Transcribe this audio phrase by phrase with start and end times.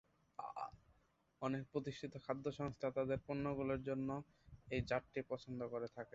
[1.41, 4.09] অনেক প্রতিষ্ঠিত খাদ্য সংস্থা তাদের পণ্যগুলির জন্য
[4.71, 6.09] এই জাতটি পছন্দ করে থাকে।